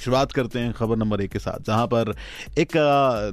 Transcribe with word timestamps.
शुरुआत 0.00 0.32
करते 0.32 0.58
हैं 0.58 0.72
खबर 0.72 0.96
नंबर 0.96 1.20
एक 1.20 1.30
के 1.30 1.38
साथ, 1.38 1.66
जहाँ 1.66 1.86
पर 1.86 2.14
एक 2.58 2.72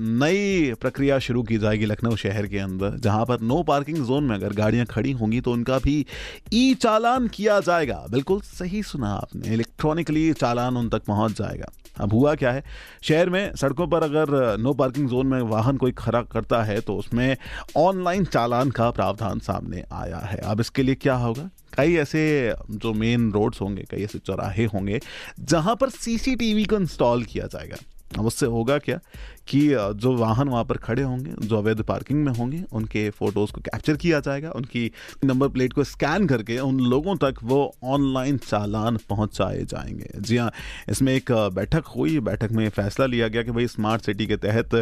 नई 0.02 0.74
प्रक्रिया 0.82 1.20
शुरू 1.20 1.44
की 1.44 1.58
जाएगी 1.58 1.86
लखनऊ 1.86 2.16
शहर 2.18 2.48
के 2.48 2.60
अंदर, 2.60 2.98
जहाँ 3.00 3.26
पर 3.26 3.42
नो 3.42 3.62
पार्किंग 3.64 4.06
जोन 4.06 4.24
में 4.24 4.36
अगर 4.36 4.54
गाड़ियाँ 4.56 4.86
खड़ी 4.86 5.12
होंगी 5.14 5.42
तो 5.42 5.52
उनका 5.52 5.80
भी 5.80 6.06
ई 6.54 6.74
चालान 6.76 7.28
किया 7.30 7.60
जाएगा। 7.62 8.06
बिल्कुल 8.12 8.42
सही 8.44 8.84
सुना 8.84 9.14
आपने, 9.14 9.54
इलेक्ट्रॉनिकली 9.54 10.32
चालान 10.36 10.78
उन 10.78 10.90
तक 10.90 11.04
पहुँच 11.06 11.38
जाएगा। 11.38 11.72
अब 12.00 12.14
हुआ 12.14 12.34
क्या 12.36 12.52
है? 12.52 12.64
शहर 13.04 13.30
में 13.30 13.56
सड़कों 13.56 13.88
पर 13.88 14.04
अगर 14.04 14.58
नो 14.60 14.74
पार्किंग 14.74 15.08
जोन 15.10 15.28
में 15.28 15.42
वाहन 15.44 15.78
कोई 15.78 15.92
खड़ा 15.92 16.22
करता 16.24 16.62
है 16.64 16.80
तो 16.82 16.96
उसमें 16.96 17.36
ऑनलाइन 17.78 18.26
चालान 18.26 18.72
का 18.72 18.90
प्रावधान 18.92 19.40
सामने 19.40 19.84
आया 19.94 20.20
है। 20.26 20.38
अब 20.40 20.60
इसके 20.60 20.84
लिए 20.84 20.96
क्या 20.96 21.16
होगा? 21.16 21.50
कई 21.74 21.96
ऐसे 21.96 22.54
जो 22.72 22.94
मेन 22.94 23.32
रोड्स 23.32 23.62
होंगे, 23.62 23.86
कई 23.92 24.04
ऐसे 24.04 24.20
चौराहे 24.20 24.66
होंगे, 24.66 25.00
जहाँ 25.40 25.76
पर 25.76 25.90
सीसीटीवी 25.90 26.66
को 26.66 26.76
इंस्टॉल 26.76 27.24
किया 27.24 27.48
जाएगा। 27.48 27.78
अब 28.18 28.26
उससे 28.26 28.46
होगा 28.46 28.78
क्या 28.78 29.00
कि 29.48 29.60
जो 29.96 30.16
वाहन 30.18 30.48
वहाँ 30.50 30.64
पर 30.66 30.78
खड़े 30.78 31.02
होंगे, 31.02 31.32
जो 31.40 31.58
अवैध 31.58 31.82
पार्किंग 31.82 32.24
में 32.26 32.32
होंगे, 32.34 32.64
उनके 32.72 33.10
फ़ोटोज़ 33.10 33.52
को 33.52 33.62
कैप्चर 33.62 33.98
किया 33.98 34.20
जाएगा, 34.20 34.52
उनकी 34.52 34.92
नंबर 35.26 35.48
प्लेट 35.48 35.74
को 35.74 35.84
स्कैन 35.84 36.28
करके 36.28 36.58
उन 36.60 36.80
लोगों 36.80 37.16
तक 37.16 37.36
वो 37.44 37.60
ऑनलाइन 37.84 38.38
चालान 38.38 38.98
पहुँचाए 39.10 39.64
जाएँगे। 39.64 40.10
जी 40.20 40.38
हाँ 40.38 40.52
इसमें 40.90 41.14
एक 41.14 41.32
बैठक 41.54 41.86
हुई। 41.88 42.20
बैठक 42.20 42.52
में 42.52 42.68
फैसला 42.70 43.06
लिया 43.06 43.28
गया 43.28 43.44
कि 43.44 43.52
भाई 43.52 43.68
स्मार्ट 43.68 44.06
सिटी 44.06 44.28
के 44.28 44.38
तहत 44.38 44.76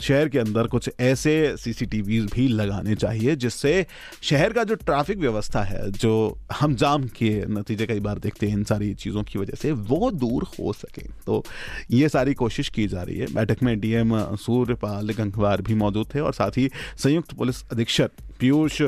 शहर 0.00 0.28
के 0.28 0.38
अंदर 0.38 0.66
कुछ 0.66 0.90
ऐसे 1.00 1.56
सीसीटीवी 1.56 2.20
भी 2.34 2.48
लगाने 2.48 2.94
चाहिए, 2.94 3.36
जिससे 3.36 3.86
शहर 4.22 4.52
का 4.52 4.64
जो 4.64 4.74
ट्रैफ़िक 4.74 5.18
व्यवस्था 5.18 5.62
है, 5.62 5.90
जो 5.90 6.38
हम 6.52 6.74
जाम 6.74 7.06
के 7.16 7.30
नतीजे 7.48 7.86
कई 7.86 8.00
बार 8.00 8.18
देखते 8.18 8.46
हैं 8.46 8.56
इन 8.56 8.64
सारी 8.64 8.94
चीज़ों 8.94 9.22
की 9.22 9.38
वजह 9.38 9.56
से, 9.56 9.72
वो 9.72 10.10
दूर 10.10 10.46
हो 10.60 10.72
सके। 10.72 11.06
तो 11.26 11.44
ये 11.90 12.08
सारी 12.08 12.34
कोशिश 12.34 12.67
की 12.68 12.86
जा 12.86 13.02
रही 13.02 13.18
है। 13.18 13.26
बैठक 13.34 13.62
में 13.62 13.78
डीएम 13.80 14.36
सूर्यपाल 14.36 15.10
गंगवार 15.10 15.62
भी 15.62 15.74
मौजूद 15.74 16.06
थे 16.14 16.20
और 16.20 16.32
साथ 16.32 16.58
ही 16.58 16.70
संयुक्त 16.96 17.34
पुलिस 17.34 17.62
अधीक्षक 17.68 18.10
पीयूष 18.40 18.82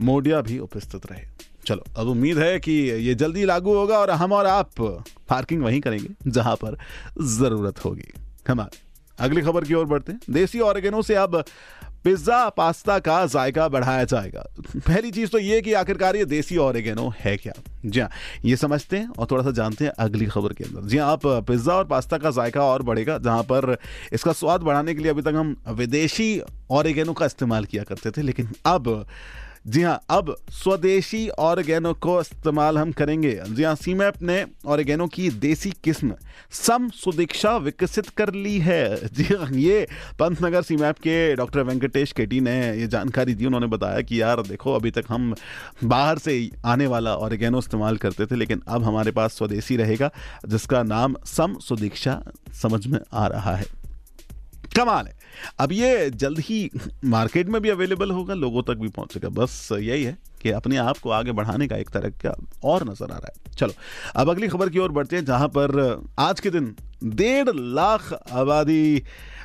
मोडिया 0.00 0.40
भी 0.40 0.58
उपस्थित 0.58 1.06
रहे। 1.12 1.24
चलो, 1.66 1.84
अब 1.96 2.08
उम्मीद 2.08 2.38
है 2.38 2.58
कि 2.60 2.72
ये 2.72 3.14
जल्दी 3.14 3.44
लागू 3.44 3.74
होगा 3.74 3.98
और 3.98 4.10
हम 4.10 4.32
और 4.32 4.46
आप 4.46 4.80
पार्किंग 5.28 5.62
वहीं 5.62 5.80
करेंगे 5.80 6.30
जहाँ 6.30 6.56
पर 6.56 6.78
ज़रूरत 7.22 7.84
होगी। 7.84 8.12
हमारे 8.48 8.85
अगली 9.18 9.42
खबर 9.42 9.64
की 9.64 9.74
ओर 9.74 9.84
बढ़ते 9.86 10.12
हैं। 10.12 10.20
देसी 10.30 10.60
ऑर्गेनो 10.60 11.02
से 11.02 11.14
अब 11.14 11.44
पिज्जा, 12.04 12.48
पास्ता 12.48 12.98
का 12.98 13.24
जायका 13.26 13.66
बढ़ाया 13.68 14.04
जाएगा। 14.04 14.44
पहली 14.76 15.10
चीज़ 15.10 15.30
तो 15.30 15.38
ये 15.38 15.60
कि 15.60 15.72
आखिरकार 15.72 16.16
ये 16.16 16.24
देसी 16.24 16.56
ऑरिगेनो 16.56 17.12
है 17.18 17.36
क्या? 17.36 17.52
जी 17.86 18.00
हाँ 18.00 18.08
ये 18.44 18.56
समझते 18.56 18.96
हैं 18.96 19.08
और 19.08 19.26
थोड़ा 19.30 19.42
सा 19.42 19.50
जानते 19.50 19.84
हैं 19.84 19.92
अगली 19.98 20.26
खबर 20.26 20.52
के 20.52 20.64
अंदर। 20.64 20.86
जी 20.88 20.98
हाँ 20.98 21.10
आप 21.12 21.26
पिज्जा 21.26 21.74
और 21.74 21.84
पास्ता 21.84 22.18
का 22.18 22.30
जायका 22.30 22.64
और 22.64 22.82
बढ़ेगा, 22.82 23.18
जहाँ 23.18 23.42
पर 23.42 23.76
इसका 24.12 24.32
स्वाद 24.32 24.60
बढ़ाने 24.60 24.94
के 24.94 25.02
लिए 25.02 25.10
अभी 25.10 25.22
तक 25.22 25.34
हम 25.36 25.56
विदेशी 25.70 26.40
ऑरिगेनो 26.70 27.12
का 27.12 27.26
इस्तेमाल 27.26 27.64
किया 27.64 27.82
करते 27.82 28.10
थे, 28.10 28.22
लेकिन 28.22 28.52
अब 28.66 29.06
जी 29.66 29.82
हाँ 29.82 30.00
अब 30.10 30.34
स्वदेशी 30.50 31.28
ऑर्गेनो 31.28 31.92
को 31.94 32.20
इस्तेमाल 32.20 32.78
हम 32.78 32.92
करेंगे। 32.92 33.40
जी 33.50 33.62
हाँ 33.62 33.74
सीमैप 33.74 34.22
ने 34.22 34.44
ऑर्गेनो 34.66 35.06
की 35.06 35.30
देसी 35.30 35.70
किस्म 35.84 36.14
सम 36.50 36.88
सुदीक्षा 36.88 37.56
विकसित 37.56 38.08
कर 38.08 38.32
ली 38.34 38.58
है। 38.58 39.08
जी 39.08 39.24
हाँ 39.24 39.50
ये 39.52 39.88
पंतनगर 40.18 40.62
सीमैप 40.62 40.98
के 40.98 41.34
डॉक्टर 41.34 41.62
वेंकटेश 41.62 42.12
केटी 42.12 42.40
ने 42.40 42.78
ये 42.78 42.86
जानकारी 42.86 43.34
दी। 43.34 43.46
उन्होंने 43.46 43.66
बताया 43.66 44.00
कि 44.00 44.20
यार, 44.20 44.42
देखो, 44.42 44.74
अभी 44.74 44.90
तक 44.90 45.04
हम 45.08 45.34
बाहर 45.84 46.18
से 46.18 46.50
आने 46.64 46.86
वाला 46.86 47.16
ऑर्गेनो 47.16 47.58
इस्तेमाल 47.58 47.96
करते 47.96 48.26
थे, 48.26 48.36
लेकिन 48.36 48.62
अब 48.68 48.84
हमारे 48.84 49.10
पास 49.10 49.36
स्वदेशी 49.36 49.76
रहेगा, 49.76 50.10
जिसका 50.48 50.82
नाम 50.82 51.16
सम 51.24 51.58
सुदीक्षा 51.58 52.22
समझ 52.62 52.86
में 52.86 53.00
आ 53.12 53.26
रहा 53.26 53.56
है। 53.56 53.85
कमाल 54.66 55.06
है। 55.06 55.14
अब 55.60 55.72
ये 55.72 56.10
जल्द 56.10 56.38
ही 56.38 56.70
मार्केट 57.04 57.48
में 57.48 57.60
भी 57.62 57.70
अवेलेबल 57.70 58.10
होगा, 58.10 58.34
लोगों 58.34 58.62
तक 58.62 58.74
भी 58.74 58.88
पहुंचेगा। 58.88 59.28
बस 59.28 59.68
यही 59.72 60.04
है 60.04 60.16
कि 60.42 60.50
अपने 60.50 60.76
आप 60.76 60.98
को 60.98 61.10
आगे 61.10 61.32
बढ़ाने 61.32 61.68
का 61.68 61.76
एक 61.76 61.90
तरह 61.90 62.08
का 62.24 62.34
और 62.64 62.88
नज़र 62.90 63.12
आ 63.12 63.16
रहा 63.16 63.32
है। 63.36 63.54
चलो, 63.54 63.72
अब 64.16 64.30
अगली 64.30 64.48
खबर 64.48 64.68
की 64.68 64.78
ओर 64.78 64.92
बढ़ते 64.92 65.16
हैं, 65.16 65.24
जहाँ 65.24 65.48
पर 65.48 66.04
आज 66.18 66.40
के 66.40 66.50
दिन 66.50 66.74
डेढ़ 67.04 67.50
लाख 67.50 68.12
आबादी 68.32 69.02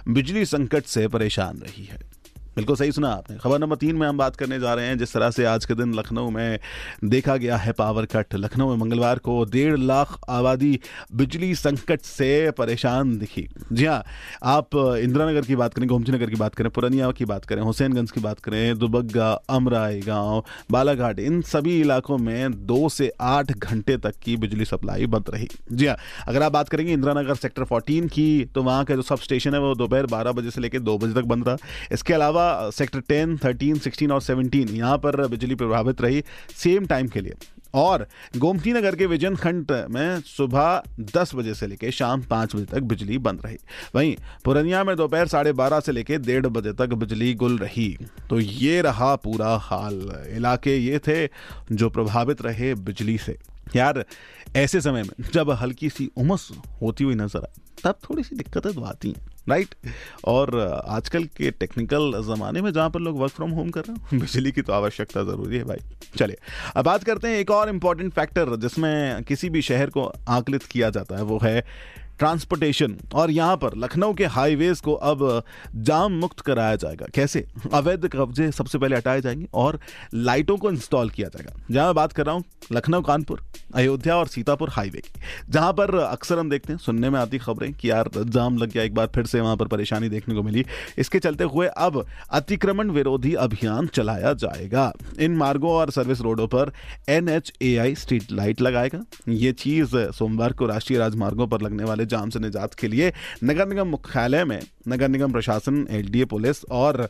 बिजली 0.07 0.45
संकट 0.45 0.85
से 0.85 1.07
परेशान 1.07 1.57
रही 1.57 1.85
है। 1.85 2.10
बिल्कुल 2.55 2.75
सही 2.75 2.91
सुना 2.91 3.09
आपने। 3.09 3.37
खबर 3.37 3.59
नंबर 3.59 3.75
तीन 3.75 3.95
में 3.95 4.07
हम 4.07 4.17
बात 4.17 4.35
करने 4.35 4.59
जा 4.59 4.73
रहे 4.73 4.87
हैं, 4.87 4.97
जिस 4.97 5.13
तरह 5.13 5.29
से 5.31 5.45
आज 5.45 5.65
के 5.65 5.75
दिन 5.75 5.93
लखनऊ 5.93 6.29
में 6.29 6.59
देखा 7.05 7.35
गया 7.37 7.57
है 7.57 7.71
पावर 7.71 8.05
कट 8.05 8.35
लखनऊ 8.35 8.69
में 8.69 8.77
मंगलवार 8.77 9.17
को 9.19 9.43
डेढ़ 9.45 9.77
लाख 9.77 10.17
आबादी 10.29 10.79
बिजली 11.13 11.53
संकट 11.55 12.01
से 12.01 12.29
परेशान 12.51 13.17
दिखी। 13.17 13.47
जी 13.71 13.85
हाँ 13.85 14.03
आप 14.45 14.75
इंदिरा 14.75 15.29
नगर 15.29 15.41
की 15.41 15.55
बात 15.55 15.73
करें 15.73 15.87
गोमती 15.87 16.11
नगर 16.11 16.29
की 16.29 16.35
बात 16.35 16.55
करें, 16.55 16.69
पुरनिया 16.71 17.11
की 17.11 17.25
बात 17.25 17.45
करें, 17.45 17.61
हुसैनगंज 17.61 18.11
की 18.11 18.19
बात 18.19 18.39
करें, 18.39 18.77
दुबग्गा, 18.79 19.31
अमराई 19.49 19.99
गाँव, 20.01 20.43
बालाघाट, 20.71 21.19
इन 21.19 21.41
सभी 21.43 21.79
इलाकों 21.81 22.17
में 22.17 22.65
दो 22.65 22.89
से 22.89 23.11
आठ 23.21 23.51
घंटे 23.51 23.97
तक 23.99 24.19
की 24.23 24.35
बिजली 24.37 24.65
सप्लाई 24.65 25.05
बंद 25.07 25.29
रही। 25.29 25.47
जी 25.71 25.87
हाँ 25.87 25.95
अगर 26.27 26.43
आप 26.43 26.51
बात 26.51 26.69
करेंगे 26.69 26.93
इंदिरा 26.93 27.13
नगर 27.13 27.35
सेक्टर 27.37 27.63
फोर्टीन 27.63 28.07
की 28.09 28.29
तो 28.45 28.63
वहाँ 28.63 28.83
का 28.85 28.95
जो 28.95 29.01
सब 29.03 29.19
स्टेशन 29.19 29.53
है, 29.53 29.59
वो 29.59 29.73
दोपहर 29.75 30.05
बारह 30.07 30.31
बजे 30.31 30.51
से 30.51 30.61
लेकर 30.61 30.79
दो 30.81 30.97
बजे 30.97 31.13
तक 31.13 31.27
बंद 31.27 31.47
रहा 31.47 31.57
इसके 31.91 32.13
अलावा 32.13 32.40
सेक्टर 32.71 32.99
टेन, 32.99 33.37
थर्टीन, 33.37 33.79
सिक्सटीन 33.79 34.11
और 34.11 34.21
सेवनटीन, 34.21 34.69
यहाँ 34.69 34.97
पर 34.97 35.27
बिजली 35.27 35.55
प्रभावित 35.55 36.01
रही 36.01 36.23
सेम 36.55 36.85
टाइम 36.85 37.07
के 37.07 37.21
लिए। 37.21 37.33
और 37.73 38.05
गोमती 38.37 38.71
नगर 38.73 38.95
के 38.95 39.05
विजन 39.05 39.35
खंड 39.35 39.71
में 39.91 40.21
सुबह 40.21 40.83
10 41.15 41.31
बजे 41.35 41.53
से 41.53 41.67
लेकर 41.67 41.91
शाम 41.91 42.21
5 42.21 42.55
बजे 42.55 42.65
तक 42.65 42.81
बिजली 42.83 43.17
बंद 43.17 43.41
रही। 43.45 43.57
वहीं 43.95 44.15
पुरनिया 44.45 44.83
में 44.83 44.95
दोपहर 44.97 45.27
साढ़े 45.27 45.53
बारह 45.53 45.79
से 45.79 45.91
लेकर 45.91 46.17
डेढ़ 46.17 46.47
बजे 46.47 46.73
तक 46.73 46.93
बिजली 46.93 47.33
गुल 47.33 47.57
रही। 47.57 47.87
तो 48.29 48.39
ये 48.39 48.81
रहा 48.81 49.15
पूरा 49.15 49.55
हाल। 49.61 50.27
इलाके 50.35 50.77
ये 50.77 50.99
थे 50.99 51.25
जो 51.71 51.89
प्रभावित 51.89 52.41
रहे 52.41 52.73
बिजली 52.75 53.17
से। 53.17 53.37
यार, 53.75 54.05
ऐसे 54.55 54.81
समय 54.81 55.03
में 55.03 55.31
जब 55.33 55.49
हल्की 55.51 55.89
सी 55.89 56.09
उमस 56.17 56.49
होती 56.81 57.03
हुई 57.03 57.15
नज़र 57.15 57.39
आए, 57.39 57.61
तब 57.83 57.99
थोड़ी 58.09 58.23
सी 58.23 58.35
दिक्कतें 58.35 58.73
तो 58.73 58.81
आती 58.81 59.09
हैं। 59.09 59.30
राइट? 59.49 59.75
और 60.25 60.59
आजकल 60.87 61.23
के 61.23 61.51
टेक्निकल 61.51 62.21
ज़माने 62.23 62.61
में 62.61 62.71
जहाँ 62.73 62.89
पर 62.89 62.99
लोग 62.99 63.19
वर्क 63.19 63.31
फ्रॉम 63.31 63.51
होम 63.51 63.69
कर 63.69 63.81
रहे 63.81 63.95
हैं 63.95 64.19
बिजली 64.21 64.51
की 64.51 64.61
तो 64.61 64.73
आवश्यकता 64.73 65.23
ज़रूरी 65.23 65.57
है 65.57 65.63
भाई। 65.63 65.77
चलिए 66.17 66.37
अब 66.75 66.85
बात 66.85 67.03
करते 67.03 67.27
हैं 67.27 67.37
एक 67.37 67.51
और 67.51 67.69
इंपॉर्टेंट 67.69 68.13
फैक्टर 68.13 68.55
जिसमें 68.55 69.23
किसी 69.23 69.49
भी 69.49 69.61
शहर 69.61 69.89
को 69.89 70.11
आकलित 70.29 70.63
किया 70.63 70.89
जाता 70.89 71.17
है 71.17 71.23
वो 71.23 71.39
है 71.43 71.65
ट्रांसपोर्टेशन 72.19 72.95
और 73.13 73.31
यहाँ 73.31 73.57
पर 73.57 73.75
लखनऊ 73.77 74.13
के 74.13 74.25
हाईवेज 74.25 74.79
को 74.79 74.93
अब 74.93 75.43
जाम 75.75 76.11
मुक्त 76.11 76.39
कराया 76.39 76.75
जाएगा। 76.75 77.05
कैसे? 77.15 77.47
अवैध 77.73 78.07
कब्जे 78.07 78.51
सबसे 78.51 78.77
पहले 78.77 78.95
हटाए 78.95 79.21
जाएँगे 79.21 79.47
और 79.53 79.79
लाइटों 80.13 80.57
को 80.57 80.71
इंस्टॉल 80.71 81.09
किया 81.09 81.27
जाएगा। 81.27 81.53
जहाँ 81.71 81.85
मैं 81.85 81.95
बात 81.95 82.13
कर 82.13 82.25
रहा 82.25 82.35
हूँ 82.35 82.43
लखनऊ 82.71 83.01
कानपुर 83.01 83.43
अयोध्या 83.75 84.15
और 84.15 84.27
सीतापुर 84.27 84.69
हाईवे 84.69 85.01
जहाँ 85.49 85.71
पर 85.73 85.95
अक्सर 85.95 86.39
हम 86.39 86.49
देखते 86.49 86.73
हैं, 86.73 86.79
सुनने 86.79 87.09
में 87.09 87.19
आती 87.19 87.37
खबरें 87.37 87.71
कि 87.73 87.89
यार 87.89 88.09
जाम 88.17 88.57
लग 88.57 88.71
गया, 88.71 88.83
एक 88.83 88.93
बार 88.93 89.07
फिर 89.15 89.25
से 89.25 89.39
वहाँ 89.41 89.55
पर 89.57 89.67
परेशानी 89.67 90.09
देखने 90.09 90.35
को 90.35 90.43
मिली। 90.43 90.65
इसके 90.97 91.19
चलते 91.19 91.43
हुए 91.43 91.67
अब 91.67 92.05
अतिक्रमण 92.31 92.89
विरोधी 92.89 93.33
अभियान 93.35 93.87
चलाया 93.87 94.33
जाएगा। 94.35 94.91
इन 95.19 95.35
मार्गों 95.35 95.71
और 95.71 95.91
सर्विस 95.91 96.21
रोडों 96.21 96.47
पर 96.47 96.71
एनएचएआई 97.09 97.95
स्ट्रीट 97.95 98.31
लाइट 98.31 98.61
लगाएगा। 98.61 99.03
ये 99.29 99.51
चीज़ 99.53 99.95
सोमवार 100.11 100.53
को 100.53 100.65
राष्ट्रीय 100.65 100.99
राजमार्गों 100.99 101.47
पर 101.47 101.61
लगने 101.61 101.83
वाले 101.83 102.05
जाम 102.05 102.29
से 102.29 102.39
निजात 102.39 102.73
के 102.73 102.87
लिए 102.87 103.13
नगर 103.43 103.67
निगम 103.67 103.87
मुख्यालय 103.87 104.45
में 104.45 104.59
नगर 104.87 105.07
निगम 105.07 105.31
प्रशासन, 105.31 105.85
एलडीए 105.89 106.25
पुलिस 106.25 106.63
और 106.65 107.07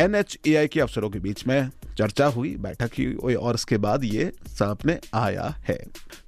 एनएचएआई 0.00 0.66
के 0.66 0.80
अफसरों 0.80 1.10
के 1.10 1.18
बीच 1.18 1.46
में 1.46 1.70
चर्चा 1.98 2.26
हुई, 2.26 2.56
बैठक 2.56 3.18
हुई, 3.22 3.34
और 3.34 3.54
इसके 3.54 3.78
बाद 3.78 4.04
ये 4.04 4.32
सामने 4.46 4.98
आया 5.14 5.54
है। 5.68 5.84